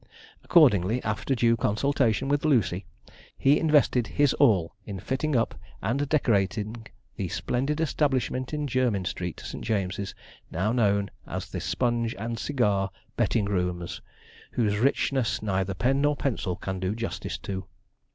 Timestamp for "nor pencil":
16.01-16.55